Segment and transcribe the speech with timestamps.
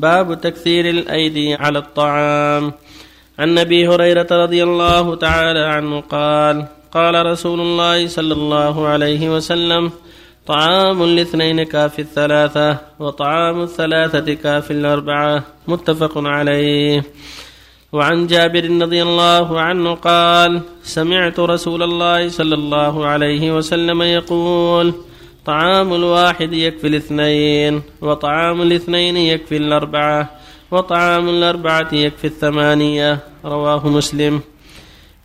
[0.00, 2.72] باب تكثير الأيدي على الطعام.
[3.38, 9.90] عن أبي هريرة رضي الله تعالى عنه قال قال رسول الله صلى الله عليه وسلم
[10.46, 15.42] طعام الاثنين كافي الثلاثة وطعام الثلاثة كافي الأربعة.
[15.68, 17.02] متفق عليه.
[17.92, 24.94] وعن جابر رضي الله عنه قال سمعت رسول الله صلى الله عليه وسلم يقول
[25.46, 30.30] طعام الواحد يكفي الاثنين وطعام الاثنين يكفي الأربعة
[30.70, 34.40] وطعام الأربعة يكفي الثمانية رواه مسلم.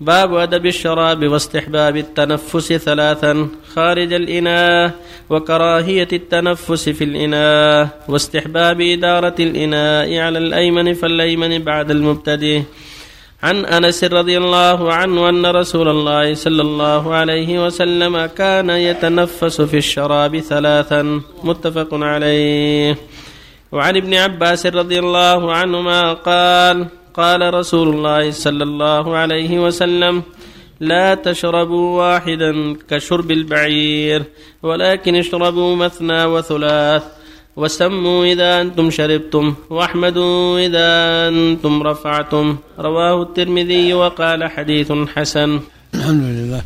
[0.00, 4.92] باب أدب الشراب واستحباب التنفس ثلاثا خارج الإناء
[5.30, 12.62] وكراهية التنفس في الإناء واستحباب إدارة الإناء على الأيمن فالأيمن بعد المبتدئ.
[13.42, 19.76] عن أنس رضي الله عنه أن رسول الله صلى الله عليه وسلم كان يتنفس في
[19.76, 22.96] الشراب ثلاثا متفق عليه.
[23.72, 30.22] وعن ابن عباس رضي الله عنهما قال قال رسول الله صلى الله عليه وسلم
[30.80, 34.22] لا تشربوا واحدا كشرب البعير
[34.62, 37.19] ولكن اشربوا مثنى وثلاث.
[37.56, 40.88] وسموا إذا أنتم شربتم وأحمدوا إذا
[41.28, 42.56] أنتم رفعتم.
[42.78, 45.60] رواه الترمذي وقال حديث حسن.
[45.94, 46.62] الحمد لله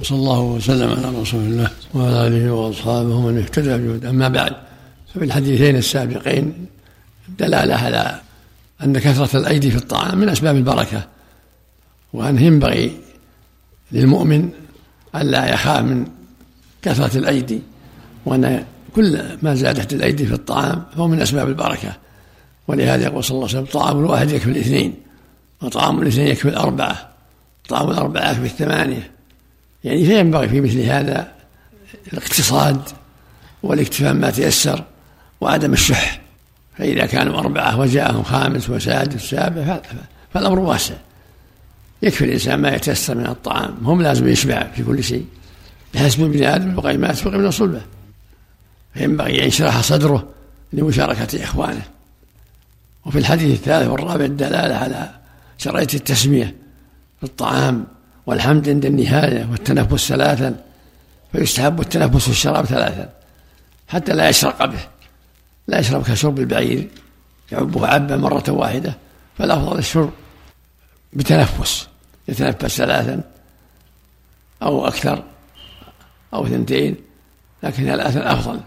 [0.00, 4.52] وصلى الله وسلم على رسول الله وعلى آله وأصحابه من اهتدى بهدى أما بعد
[5.14, 6.66] ففي الحديثين السابقين
[7.38, 8.20] دلالة على
[8.84, 11.06] أن كثرة الأيدي في الطعام من أسباب البركة
[12.12, 12.92] وأنه ينبغي
[13.92, 14.48] للمؤمن
[15.16, 16.06] ألا يخاف من
[16.82, 17.60] كثرة الأيدي
[18.26, 21.96] وأن كل ما زادت الأيدي في الطعام فهو من أسباب البركة.
[22.68, 24.94] ولهذا يقول صلى الله عليه وسلم طعام الواحد يكفي الاثنين
[25.62, 27.10] وطعام الاثنين يكفي الأربعة
[27.68, 29.10] طعام الأربعة يكفي الثمانية.
[29.84, 31.32] يعني فينبغي في مثل هذا
[32.12, 32.80] الاقتصاد
[33.62, 34.84] والاكتفاء ما تيسر
[35.40, 36.20] وعدم الشح.
[36.78, 39.80] فإذا كانوا أربعة وجاءهم خامس وسادس وسابع
[40.34, 40.94] فالأمر واسع.
[42.02, 43.76] يكفي الإنسان ما يتيسر من الطعام.
[43.82, 45.26] هم لازم يشبع في كل شيء.
[45.94, 47.80] بحسب ابن آدم يسبق من صلبة.
[48.94, 50.28] فينبغي أن يشرح صدره
[50.72, 51.82] لمشاركة إخوانه.
[53.06, 55.10] وفي الحديث الثالث والرابع الدلالة على
[55.58, 56.56] شرعية التسمية
[57.18, 57.86] في الطعام
[58.26, 60.64] والحمد عند النهاية والتنفس ثلاثا
[61.32, 63.12] فيستحب التنفس في الشراب ثلاثا
[63.88, 64.80] حتى لا يشرق به.
[65.68, 66.88] لا يشرب كشرب البعير
[67.52, 68.96] يعبه عبا مرة واحدة
[69.38, 70.10] فالأفضل الشرب
[71.12, 71.88] بتنفس
[72.28, 73.20] يتنفس ثلاثا
[74.62, 75.24] أو أكثر
[76.34, 76.96] أو اثنتين
[77.62, 78.60] لكن ثلاثا أفضل.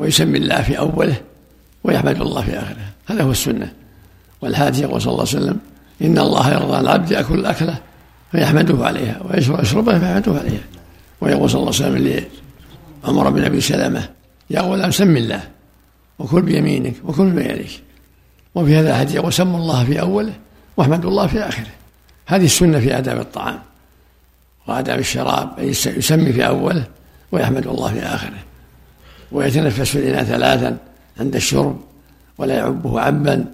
[0.00, 1.16] ويسمي الله في أوله
[1.84, 2.76] ويحمد الله في آخره.
[3.06, 3.72] هذا هو السنة
[4.40, 5.58] والهادي يقول صلى الله عليه وسلم
[6.02, 7.78] إن الله يرضى عن العبد يأكل الأكلة
[8.32, 10.64] فيحمده عليها ويشرب يشربها فيحمده عليها.
[11.20, 12.26] ويقول صلى الله عليه وسلم
[13.04, 14.08] لعمر بن أبي سلمة
[14.50, 15.40] يا غلام سم الله
[16.18, 17.70] وكل بيمينك وكل بيدك
[18.54, 20.32] وفي هذا الحديث يقول سموا الله في أوله
[20.76, 21.70] واحمدوا الله في آخره.
[22.26, 23.58] هذه السنة في آداب الطعام
[24.68, 26.84] وآداب الشراب يسمي في أوله
[27.32, 28.49] ويحمد الله في آخره.
[29.32, 30.78] ويتنفس في الإناء ثلاثا
[31.20, 31.80] عند الشرب
[32.38, 33.44] ولا يعبه عبا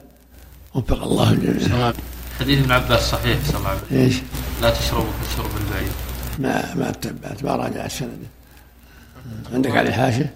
[0.75, 1.93] وفق الله الجميع.
[2.41, 4.17] حديث ابن عباس صحيح صلى الله عليه وسلم إيش؟
[4.63, 5.93] لا تشربوا كشرب البعير
[6.39, 8.29] ما ما تبعت ما راجعت سنده
[9.53, 10.35] عندك عليه حاشيه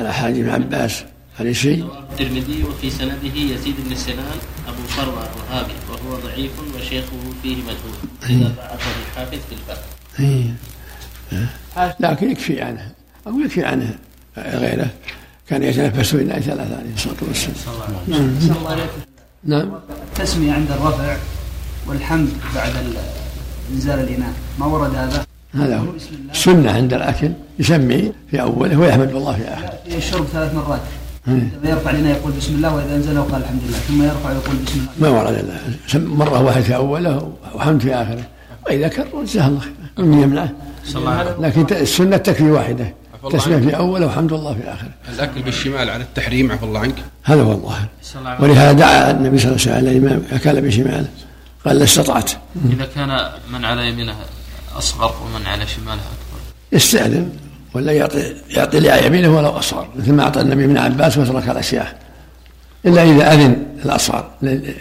[0.00, 1.04] على حاج ابن عباس.
[1.40, 4.38] عليه شيء؟ الترمذي وفي سنده يزيد بن سنان
[4.68, 7.98] أبو فروه الرهابي وهو ضعيف وشيخه فيه مجهول.
[8.30, 9.78] إذا بعثه الحافظ في الباب.
[10.20, 10.54] إيه.
[12.00, 12.92] لكن يكفي عنه.
[13.26, 13.98] أو يكفي عنه.
[14.46, 14.90] غيره.
[15.48, 17.56] كان يتنفس الله ثلاثة عليه الصلاة والسلام.
[18.08, 18.30] نعم.
[19.44, 19.70] نعم
[20.12, 21.16] التسمية عند الرفع
[21.86, 22.72] والحمد بعد
[23.72, 25.86] انزال الإناء ما ورد هذا؟ هذا هو.
[26.32, 27.32] سنة عند الأكل.
[27.58, 29.96] يسمي في أوله ويحمد الله في آخره.
[29.96, 30.80] الشرب ثلاث مرات.
[31.28, 31.34] إيه.
[31.34, 33.78] لما يرفع الإناء يقول بسم الله وإذا أنزله قال الحمد لله.
[33.78, 35.10] ثم يرفع ويقول بسم الله.
[35.12, 35.60] ما ورد الله
[35.94, 38.22] مرة واحدة في أوله وحمد في آخره.
[38.66, 40.52] وإذا كرر جزاه الله خير من يمنعه
[41.40, 42.94] لكن السنة تكفي واحدة.
[43.32, 46.94] تسمية في أوله وحمد الله في آخره الأكل بالشمال على التحريم عفى الله عنك.
[47.24, 47.88] هذا هو الظاهر
[48.40, 51.08] ولهذا دعا النبي صلى الله عليه وسلم الإمام أكل بشماله
[51.64, 52.30] قال لا استطعت.
[52.72, 54.14] إذا كان من على يمينه
[54.78, 56.40] أصغر ومن على شماله أكبر.
[56.72, 57.30] يستأذن
[57.74, 61.98] ولا يعطي يعطي لي يمينه ولو أصغر مثل ما أعطى النبي ابن عباس وترك الأشياء.
[62.86, 64.30] إلا إذا أذن الأصغر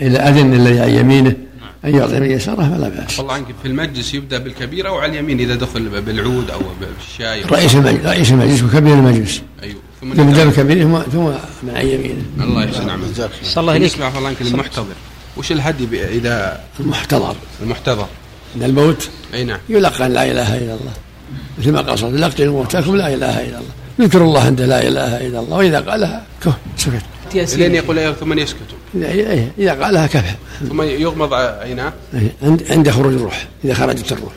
[0.02, 1.36] إذا أذن الذي عن يمينه
[1.86, 3.20] أن يعطي من يساره فلا بأس.
[3.20, 7.42] الله عنك في المجلس يبدأ بالكبير أو على اليمين إذا دخل بالعود أو بالشاي.
[7.42, 9.42] رئيس المجلس رئيس المجلس وكبير المجلس.
[9.64, 11.26] أيوه ثم يبدأ بالكبير ثم ثم
[11.64, 13.30] من عن يمينه الله يحسن عملك.
[13.44, 14.02] صلى الله عليك.
[14.02, 14.96] عفى الله عنك للمحتضر
[15.38, 17.36] وش الهدي إذا المحتضر.
[17.64, 18.08] المحتضر.
[18.56, 19.10] عند الموت.
[19.34, 19.60] أي نعم.
[19.70, 20.94] يلقن لا إله إلا الله.
[21.60, 23.74] مثل ما قال صلى الله عليه وسلم موتاكم لا إله إلا الله.
[24.02, 25.58] ذكر الله عنده لا إله إلا الله.
[25.58, 27.02] وإذا قالها كه سكت.
[27.36, 28.60] لين يقول أيوة ثم يسكت.
[29.60, 30.36] إذا, قالها كفى
[30.70, 31.94] ثم يغمض عيناه.
[32.14, 34.34] إيه، عند عند خروج الروح إذا خرجت الروح.